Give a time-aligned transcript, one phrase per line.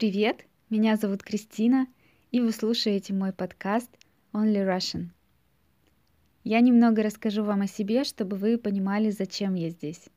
[0.00, 1.86] Привет, меня зовут Кристина,
[2.30, 3.90] и вы слушаете мой подкаст
[4.32, 5.08] Only Russian.
[6.42, 10.08] Я немного расскажу вам о себе, чтобы вы понимали, зачем я здесь.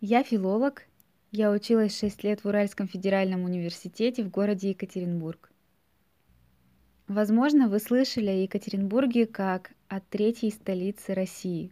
[0.00, 0.88] Я филолог,
[1.30, 5.52] я училась 6 лет в Уральском федеральном университете в городе Екатеринбург.
[7.06, 11.70] Возможно, вы слышали о Екатеринбурге как о третьей столице России.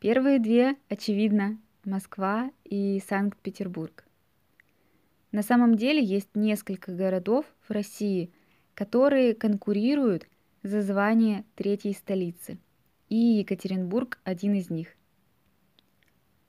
[0.00, 4.04] Первые две, очевидно, Москва и Санкт-Петербург.
[5.34, 8.30] На самом деле есть несколько городов в России,
[8.72, 10.28] которые конкурируют
[10.62, 12.56] за звание третьей столицы.
[13.08, 14.94] И Екатеринбург один из них.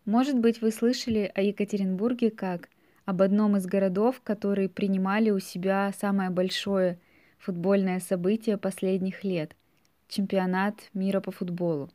[0.05, 2.69] Может быть, вы слышали о Екатеринбурге как
[3.05, 6.99] об одном из городов, которые принимали у себя самое большое
[7.39, 9.55] футбольное событие последних лет–
[10.07, 11.89] чемпионат мира по футболу.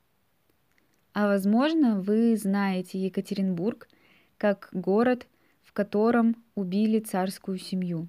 [1.13, 3.87] А возможно, вы знаете Екатеринбург
[4.39, 5.29] как город–
[5.71, 8.09] в котором убили царскую семью.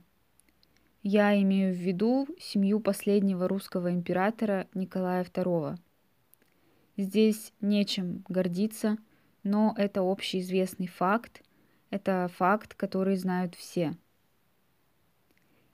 [1.03, 5.77] Я имею в виду семью последнего русского императора Николая II.
[6.97, 8.97] Здесь нечем гордиться,
[9.43, 11.43] но это общеизвестный факт,
[11.91, 13.93] это факт, который знают все.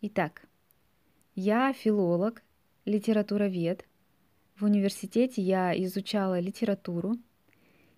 [0.01, 0.45] Итак,
[1.35, 2.43] я филолог,
[2.83, 3.85] литературовед.
[4.57, 7.15] В университете я изучала литературу,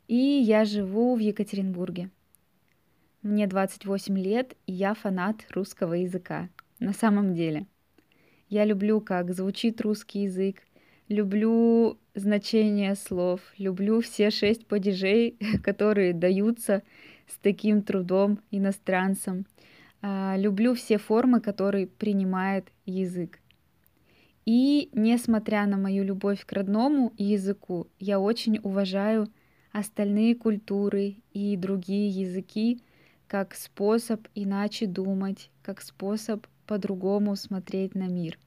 [0.07, 2.11] и я живу в Екатеринбурге–
[3.21, 6.49] мне 28 лет, и я фанат русского языка.
[6.79, 7.65] На самом деле.
[8.47, 10.63] Я люблю, как звучит русский язык,
[11.07, 16.83] люблю значение слов, люблю все шесть падежей, которые даются
[17.27, 19.45] с таким трудом иностранцам.
[20.01, 23.39] А, люблю все формы, которые принимает язык.
[24.45, 29.27] И несмотря на мою любовь к родному языку, я очень уважаю
[29.71, 32.81] остальные культуры и другие языки,
[33.29, 38.39] как способ иначе думать, как способ по-другому смотреть на мир.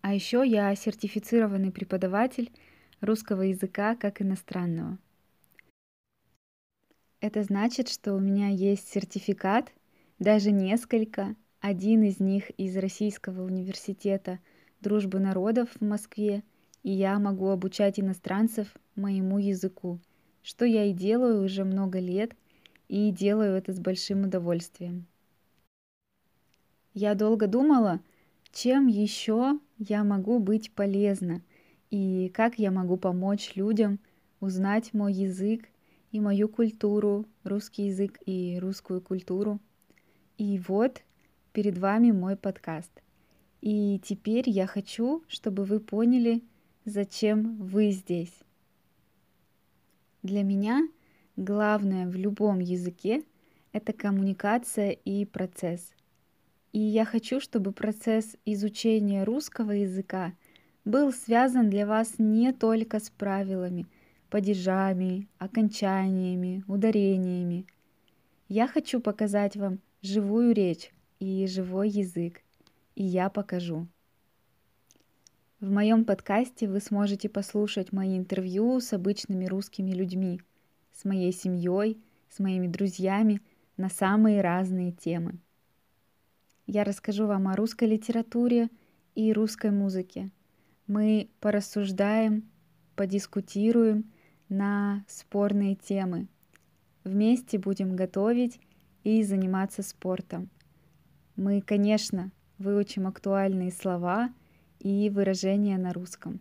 [0.00, 2.50] А еще я сертифицированный преподаватель
[3.02, 4.98] русского языка как иностранного.
[7.20, 9.70] Это значит, что у меня есть сертификат,
[10.18, 14.38] даже несколько, один из них из Российского университета
[14.80, 16.44] дружбы народов в Москве,
[16.82, 20.00] и я могу обучать иностранцев моему языку,
[20.42, 22.34] что я и делаю уже много лет–
[22.90, 25.06] и делаю это с большим удовольствием.
[26.92, 28.00] Я долго думала,
[28.50, 31.40] чем еще я могу быть полезна
[31.90, 34.00] и как я могу помочь людям
[34.40, 35.68] узнать мой язык
[36.10, 39.60] и мою культуру, русский язык и русскую культуру.
[40.36, 41.04] И вот
[41.52, 42.90] перед вами мой подкаст.
[43.60, 46.42] И теперь я хочу, чтобы вы поняли,
[46.84, 48.34] зачем вы здесь.
[50.24, 50.88] Для меня—
[51.40, 53.22] Главное в любом языке—
[53.72, 55.94] это коммуникация и процесс.
[56.74, 60.34] И я хочу, чтобы процесс изучения русского языка
[60.84, 63.86] был связан для вас не только с правилами,
[64.28, 67.64] падежами, окончаниями, ударениями.
[68.50, 70.90] Я хочу показать вам живую речь
[71.20, 72.42] и живой язык,
[72.96, 73.86] и я покажу.
[75.58, 80.42] В моем подкасте вы сможете послушать мои интервью с обычными русскими людьми–
[80.92, 83.40] с моей семьей, с моими друзьями
[83.76, 85.38] на самые разные темы.
[86.66, 88.68] Я расскажу вам о русской литературе
[89.14, 90.30] и русской музыке.
[90.86, 92.48] Мы порассуждаем,
[92.94, 94.10] подискутируем
[94.48, 96.28] на спорные темы.
[97.02, 98.60] Вместе будем готовить
[99.04, 100.50] и заниматься спортом.
[101.36, 104.32] Мы, конечно, выучим актуальные слова
[104.78, 106.40] и выражения на русском.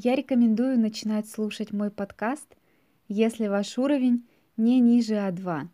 [0.00, 2.56] Я рекомендую начинать слушать мой подкаст
[3.08, 4.24] если ваш уровень
[4.56, 5.66] не ниже А2.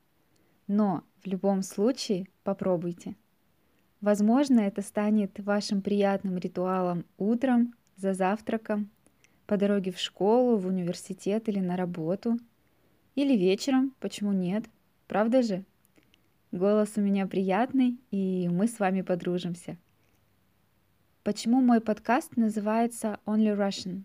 [0.66, 3.16] Но в любом случае попробуйте.
[4.00, 8.88] Возможно, это станет вашим приятным ритуалом утром, за завтраком,
[9.46, 12.38] по дороге в школу, в университет или на работу.
[13.16, 14.64] Или вечером, почему нет?
[15.06, 15.64] Правда же?
[16.50, 19.76] Голос у меня приятный, и мы с вами подружимся.
[21.25, 24.04] Почему мой подкаст называется Only Russian?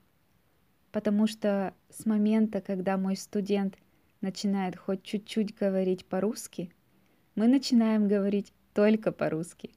[0.91, 3.77] Потому что с момента, когда мой студент
[4.21, 6.71] начинает хоть чуть-чуть говорить по-русски,
[7.35, 9.71] мы начинаем говорить только по-русски.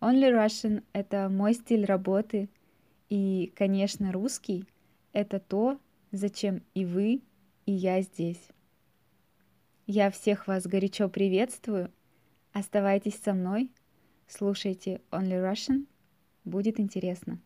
[0.00, 2.48] Only Russian— это мой стиль работы,
[3.08, 4.66] и, конечно, русский—
[5.12, 5.78] это то,
[6.10, 7.22] зачем и вы,
[7.66, 8.48] и я здесь.
[9.86, 11.92] Я всех вас горячо приветствую.
[12.52, 13.70] Оставайтесь со мной,
[14.26, 15.86] слушайте Only Russian,
[16.44, 17.40] будет интересно.